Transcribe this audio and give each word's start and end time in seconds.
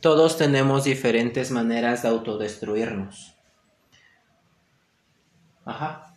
Todos 0.00 0.36
tenemos 0.36 0.84
diferentes 0.84 1.50
maneras 1.50 2.02
de 2.02 2.08
autodestruirnos. 2.08 3.34
Ajá. 5.64 6.14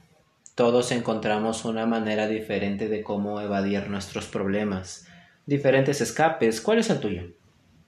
Todos 0.54 0.92
encontramos 0.92 1.66
una 1.66 1.88
manera 1.88 2.28
diferente 2.28 2.88
de 2.90 3.02
cómo 3.02 3.42
evadir 3.42 3.90
nuestros 3.90 4.28
problemas. 4.28 5.08
Diferentes 5.48 6.00
escapes. 6.00 6.62
¿Cuál 6.62 6.80
es 6.80 6.90
el 6.92 7.00
tuyo? 7.00 7.24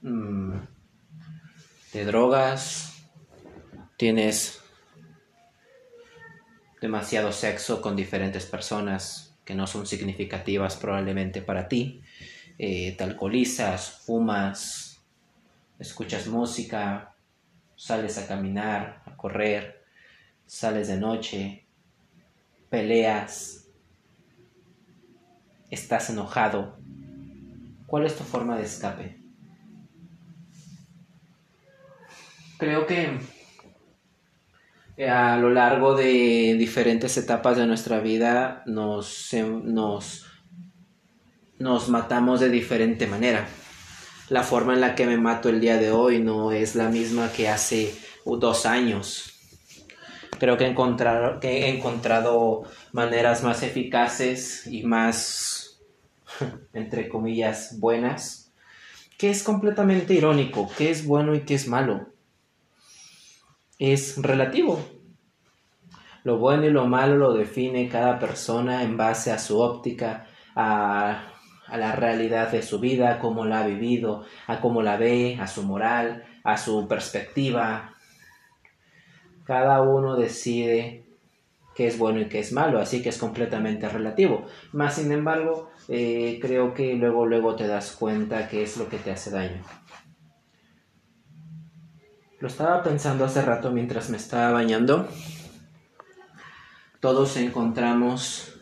Mm, 0.02 0.54
¿De 1.92 2.04
drogas? 2.04 3.06
¿Tienes 3.96 4.60
demasiado 6.80 7.30
sexo 7.30 7.80
con 7.80 7.94
diferentes 7.94 8.46
personas 8.46 9.36
que 9.44 9.54
no 9.54 9.68
son 9.68 9.86
significativas 9.86 10.76
probablemente 10.76 11.40
para 11.40 11.68
ti? 11.68 12.02
Eh, 12.58 12.96
¿Te 12.98 13.04
alcoholizas? 13.04 14.02
¿Fumas? 14.04 14.93
Escuchas 15.78 16.26
música, 16.26 17.14
sales 17.76 18.18
a 18.18 18.26
caminar, 18.26 19.02
a 19.06 19.16
correr, 19.16 19.84
sales 20.46 20.88
de 20.88 20.96
noche, 20.96 21.66
peleas, 22.70 23.68
estás 25.70 26.10
enojado. 26.10 26.78
¿Cuál 27.86 28.06
es 28.06 28.16
tu 28.16 28.24
forma 28.24 28.56
de 28.56 28.64
escape? 28.64 29.20
Creo 32.58 32.86
que 32.86 33.18
eh, 34.96 35.08
a 35.08 35.36
lo 35.36 35.50
largo 35.50 35.94
de 35.94 36.54
diferentes 36.58 37.16
etapas 37.16 37.56
de 37.56 37.66
nuestra 37.66 37.98
vida 37.98 38.62
nos, 38.66 39.34
nos, 39.64 40.26
nos 41.58 41.88
matamos 41.88 42.40
de 42.40 42.48
diferente 42.48 43.06
manera 43.06 43.46
la 44.28 44.42
forma 44.42 44.74
en 44.74 44.80
la 44.80 44.94
que 44.94 45.06
me 45.06 45.18
mato 45.18 45.48
el 45.48 45.60
día 45.60 45.76
de 45.76 45.90
hoy 45.90 46.20
no 46.20 46.52
es 46.52 46.74
la 46.74 46.88
misma 46.88 47.30
que 47.32 47.48
hace 47.48 47.94
dos 48.24 48.66
años. 48.66 49.30
Creo 50.38 50.56
que 50.56 50.64
he 50.64 50.68
encontrado, 50.68 51.40
que 51.40 51.80
maneras 52.92 53.42
más 53.42 53.62
eficaces 53.62 54.66
y 54.66 54.82
más, 54.82 55.80
entre 56.72 57.08
comillas, 57.08 57.78
buenas, 57.78 58.52
que 59.16 59.30
es 59.30 59.42
completamente 59.42 60.14
irónico, 60.14 60.70
qué 60.76 60.90
es 60.90 61.06
bueno 61.06 61.34
y 61.34 61.40
qué 61.40 61.54
es 61.54 61.68
malo. 61.68 62.08
Es 63.78 64.20
relativo. 64.20 64.84
Lo 66.24 66.38
bueno 66.38 66.64
y 66.64 66.70
lo 66.70 66.86
malo 66.86 67.16
lo 67.16 67.34
define 67.34 67.88
cada 67.88 68.18
persona 68.18 68.82
en 68.82 68.96
base 68.96 69.30
a 69.30 69.38
su 69.38 69.60
óptica, 69.60 70.26
a 70.56 71.33
a 71.66 71.76
la 71.76 71.92
realidad 71.92 72.50
de 72.50 72.62
su 72.62 72.78
vida, 72.80 73.18
cómo 73.18 73.44
la 73.44 73.60
ha 73.60 73.66
vivido, 73.66 74.24
a 74.46 74.60
cómo 74.60 74.82
la 74.82 74.96
ve, 74.96 75.38
a 75.40 75.46
su 75.46 75.62
moral, 75.62 76.24
a 76.42 76.56
su 76.56 76.86
perspectiva. 76.88 77.94
Cada 79.44 79.82
uno 79.82 80.16
decide 80.16 81.04
qué 81.74 81.86
es 81.86 81.98
bueno 81.98 82.20
y 82.20 82.28
qué 82.28 82.38
es 82.38 82.52
malo, 82.52 82.78
así 82.80 83.02
que 83.02 83.08
es 83.08 83.18
completamente 83.18 83.88
relativo. 83.88 84.46
Más 84.72 84.94
sin 84.94 85.12
embargo, 85.12 85.70
eh, 85.88 86.38
creo 86.40 86.74
que 86.74 86.94
luego 86.94 87.26
luego 87.26 87.56
te 87.56 87.66
das 87.66 87.92
cuenta 87.92 88.48
qué 88.48 88.62
es 88.62 88.76
lo 88.76 88.88
que 88.88 88.98
te 88.98 89.10
hace 89.10 89.30
daño. 89.30 89.62
Lo 92.40 92.48
estaba 92.48 92.82
pensando 92.82 93.24
hace 93.24 93.42
rato 93.42 93.70
mientras 93.70 94.10
me 94.10 94.16
estaba 94.16 94.52
bañando. 94.52 95.08
Todos 97.00 97.36
encontramos 97.36 98.53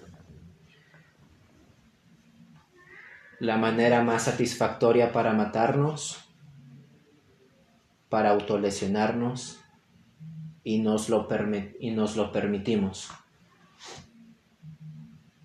la 3.43 3.57
manera 3.57 4.05
más 4.05 4.23
satisfactoria 4.23 5.11
para 5.11 5.33
matarnos, 5.33 6.25
para 8.09 8.31
autolesionarnos 8.31 9.59
y 10.62 10.79
nos 10.79 11.09
lo, 11.09 11.27
y 11.81 11.91
nos 11.91 12.15
lo 12.17 12.31
permitimos. 12.31 13.11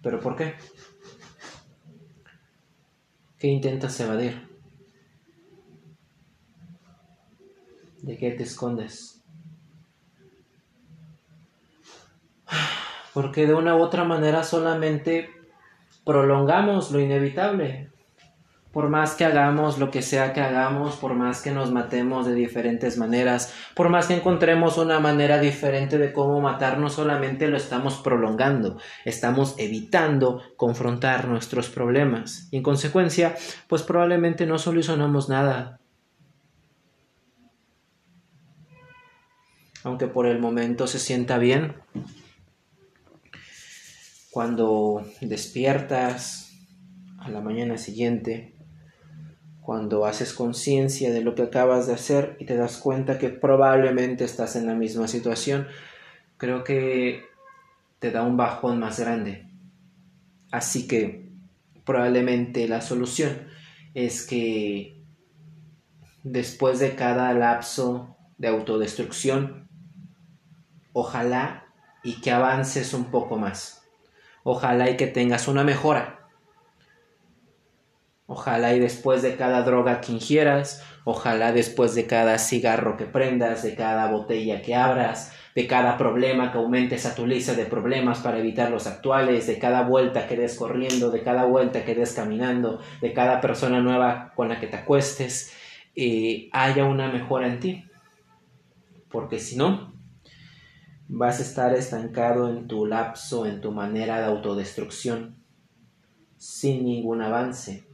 ¿Pero 0.04 0.20
por 0.20 0.36
qué? 0.36 0.54
¿Qué 3.40 3.48
intentas 3.48 4.00
evadir? 4.00 4.48
¿De 8.04 8.16
qué 8.16 8.30
te 8.30 8.44
escondes? 8.44 9.24
Porque 13.16 13.48
de 13.48 13.56
una 13.56 13.76
u 13.76 13.82
otra 13.82 14.04
manera 14.04 14.44
solamente 14.44 15.32
prolongamos 16.08 16.92
lo 16.92 17.02
inevitable. 17.02 17.92
Por 18.78 18.90
más 18.90 19.16
que 19.16 19.26
hagamos 19.26 19.80
lo 19.80 19.90
que 19.90 20.04
sea 20.04 20.34
que 20.34 20.40
hagamos, 20.40 20.98
por 20.98 21.16
más 21.16 21.42
que 21.42 21.50
nos 21.50 21.72
matemos 21.72 22.28
de 22.28 22.36
diferentes 22.36 22.96
maneras, 23.00 23.52
por 23.74 23.90
más 23.90 24.06
que 24.06 24.14
encontremos 24.14 24.78
una 24.78 25.00
manera 25.00 25.40
diferente 25.40 25.98
de 25.98 26.14
cómo 26.14 26.40
matarnos, 26.42 26.94
solamente 26.94 27.48
lo 27.48 27.58
estamos 27.58 27.96
prolongando, 27.96 28.78
estamos 29.04 29.56
evitando 29.58 30.44
confrontar 30.58 31.28
nuestros 31.28 31.70
problemas 31.70 32.50
y 32.52 32.58
en 32.58 32.62
consecuencia, 32.62 33.36
pues 33.68 33.82
probablemente 33.82 34.46
no 34.46 34.60
solucionamos 34.60 35.28
nada. 35.28 35.80
Aunque 39.84 40.06
por 40.06 40.28
el 40.28 40.38
momento 40.38 40.86
se 40.86 41.00
sienta 41.00 41.40
bien, 41.40 41.78
cuando 44.30 45.04
despiertas 45.22 46.54
a 47.18 47.30
la 47.30 47.42
mañana 47.42 47.80
siguiente, 47.80 48.54
cuando 49.68 50.06
haces 50.06 50.34
conciencia 50.34 51.12
de 51.12 51.20
lo 51.20 51.36
que 51.36 51.42
acabas 51.42 51.88
de 51.88 51.94
hacer 51.94 52.38
y 52.40 52.46
te 52.46 52.56
das 52.56 52.78
cuenta 52.78 53.18
que 53.18 53.28
probablemente 53.28 54.24
estás 54.24 54.56
en 54.56 54.66
la 54.66 54.76
misma 54.76 55.10
situación, 55.10 55.68
creo 56.38 56.64
que 56.64 57.26
te 58.00 58.12
da 58.12 58.24
un 58.24 58.38
bajón 58.38 58.80
más 58.80 58.98
grande. 58.98 59.46
Así 60.54 60.88
que 60.88 61.34
probablemente 61.84 62.66
la 62.70 62.80
solución 62.80 63.50
es 63.94 64.26
que 64.26 65.04
después 66.24 66.80
de 66.80 66.96
cada 66.96 67.34
lapso 67.34 68.16
de 68.38 68.48
autodestrucción, 68.48 69.68
ojalá 70.94 71.66
y 72.06 72.22
que 72.22 72.32
avances 72.32 72.94
un 72.94 73.12
poco 73.12 73.36
más 73.36 73.84
Ojalá 74.44 74.90
y 74.90 74.96
que 74.96 75.08
tengas 75.08 75.50
una 75.50 75.66
mejora. 75.66 76.17
Ojalá 78.30 78.76
y 78.76 78.80
después 78.80 79.22
de 79.22 79.38
cada 79.38 79.62
droga 79.62 80.02
que 80.02 80.12
ingieras, 80.12 80.84
ojalá 81.06 81.54
después 81.54 81.96
de 81.96 82.08
cada 82.08 82.38
cigarro 82.40 82.98
que 82.98 83.06
prendas, 83.06 83.64
de 83.64 83.74
cada 83.74 84.12
botella 84.12 84.62
que 84.62 84.76
abras, 84.76 85.32
de 85.56 85.66
cada 85.66 85.98
problema 85.98 86.52
que 86.52 86.58
aumentes 86.58 87.06
a 87.06 87.16
tu 87.16 87.26
lista 87.26 87.54
de 87.54 87.66
problemas 87.66 88.20
para 88.20 88.40
evitar 88.40 88.70
los 88.70 88.86
actuales, 88.86 89.48
de 89.48 89.58
cada 89.58 89.84
vuelta 89.84 90.28
que 90.28 90.36
des 90.36 90.58
corriendo, 90.58 91.10
de 91.10 91.24
cada 91.24 91.46
vuelta 91.46 91.86
que 91.86 91.96
des 91.96 92.12
caminando, 92.12 92.82
de 93.00 93.14
cada 93.14 93.40
persona 93.40 93.80
nueva 93.80 94.34
con 94.36 94.50
la 94.50 94.60
que 94.60 94.68
te 94.68 94.76
acuestes, 94.76 95.54
eh, 95.96 96.50
haya 96.52 96.84
una 96.84 97.10
mejora 97.10 97.48
en 97.48 97.62
ti. 97.62 97.86
Porque 99.10 99.40
si 99.40 99.56
no, 99.56 99.94
vas 101.08 101.40
a 101.40 101.44
estar 101.44 101.74
estancado 101.74 102.50
en 102.50 102.68
tu 102.68 102.86
lapso, 102.86 103.46
en 103.46 103.62
tu 103.62 103.72
manera 103.72 104.20
de 104.20 104.26
autodestrucción, 104.26 105.38
sin 106.36 106.84
ningún 106.84 107.22
avance. 107.22 107.87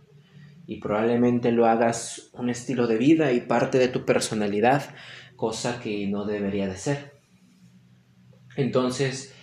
Y 0.66 0.80
probablemente 0.80 1.52
lo 1.52 1.66
hagas 1.66 2.30
un 2.34 2.50
estilo 2.50 2.88
de 2.88 2.98
vida 2.98 3.32
y 3.32 3.42
parte 3.42 3.78
de 3.78 3.90
tu 3.90 4.06
personalidad, 4.06 4.96
cosa 5.36 5.80
que 5.80 6.08
no 6.08 6.26
debería 6.26 6.68
de 6.68 6.78
ser. 6.78 7.14
Entonces, 8.56 9.34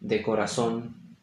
de 0.00 0.22
corazón, 0.22 1.16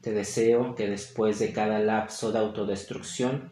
te 0.00 0.12
deseo 0.12 0.74
que 0.74 0.88
después 0.88 1.38
de 1.38 1.52
cada 1.52 1.78
lapso 1.78 2.32
de 2.32 2.40
autodestrucción 2.40 3.50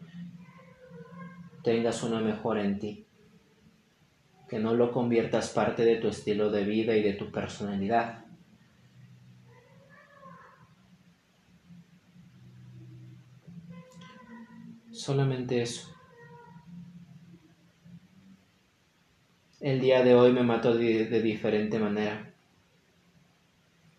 tengas 1.63 2.03
una 2.03 2.19
mejora 2.19 2.63
en 2.63 2.79
ti 2.79 3.07
que 4.51 4.59
no 4.59 4.73
lo 4.73 4.91
conviertas 4.91 5.49
parte 5.51 5.85
de 5.85 5.95
tu 5.95 6.09
estilo 6.09 6.51
de 6.51 6.65
vida 6.65 6.97
y 6.97 7.01
de 7.01 7.13
tu 7.13 7.31
personalidad. 7.31 8.20
Solamente 14.91 15.61
eso. 15.61 15.89
El 19.59 19.79
día 19.79 20.03
de 20.03 20.15
hoy 20.15 20.31
me 20.31 20.43
mato 20.43 20.73
de, 20.73 21.05
de, 21.05 21.21
diferente 21.21 21.79
manera. 21.79 22.31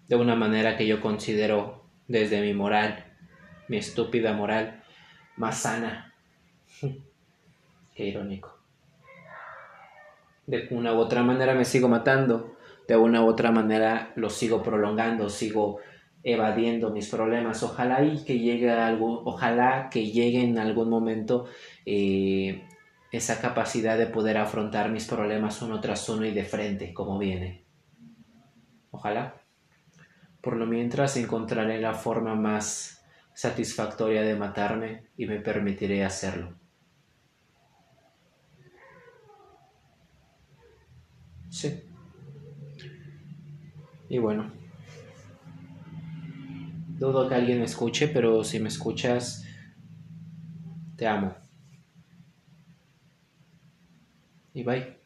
De 0.08 0.16
una 0.16 0.34
manera 0.34 0.76
que 0.76 0.86
yo 0.86 1.00
considero 1.00 1.84
desde 2.08 2.40
mi 2.40 2.52
moral, 2.52 3.04
mi 3.68 3.76
estúpida 3.76 4.32
moral, 4.32 4.82
más 5.36 5.62
sana. 5.62 6.12
Qué 7.94 8.04
irónico 8.04 8.62
de 10.46 10.68
una 10.70 10.92
u 10.92 10.98
otra 10.98 11.22
manera 11.22 11.54
me 11.54 11.64
sigo 11.64 11.88
matando, 11.88 12.56
de 12.88 12.96
una 12.96 13.22
u 13.22 13.28
otra 13.28 13.52
manera 13.52 14.12
lo 14.16 14.28
sigo 14.30 14.62
prolongando, 14.62 15.28
sigo 15.28 15.78
evadiendo 16.24 16.90
mis 16.90 17.08
problemas. 17.08 17.62
Ojalá 17.62 18.04
y 18.04 18.24
que 18.24 18.38
llegue 18.38 18.70
algo, 18.70 19.22
ojalá 19.24 19.88
que 19.90 20.10
llegue 20.10 20.42
en 20.42 20.58
algún 20.58 20.88
momento 20.88 21.46
eh, 21.84 22.66
esa 23.10 23.40
capacidad 23.40 23.98
de 23.98 24.06
poder 24.06 24.38
afrontar 24.38 24.90
mis 24.90 25.06
problemas 25.06 25.60
uno 25.62 25.80
tras 25.80 26.08
uno 26.08 26.24
y 26.24 26.32
de 26.32 26.44
frente, 26.44 26.94
como 26.94 27.18
viene. 27.18 27.64
Ojalá. 28.90 29.34
Por 30.40 30.56
lo 30.56 30.66
mientras 30.66 31.16
encontraré 31.16 31.80
la 31.80 31.94
forma 31.94 32.34
más 32.34 33.04
satisfactoria 33.34 34.22
de 34.22 34.34
matarme 34.34 35.04
y 35.16 35.26
me 35.26 35.40
permitiré 35.40 36.04
hacerlo. 36.04 36.54
Sí. 41.48 41.84
Y 44.08 44.18
bueno. 44.18 44.61
Dudo 47.02 47.28
que 47.28 47.34
alguien 47.34 47.58
me 47.58 47.64
escuche, 47.64 48.06
pero 48.06 48.44
si 48.44 48.60
me 48.60 48.68
escuchas, 48.68 49.44
te 50.96 51.04
amo. 51.04 51.34
Y 54.54 54.62
bye. 54.62 55.01